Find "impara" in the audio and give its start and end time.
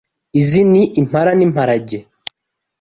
0.99-1.31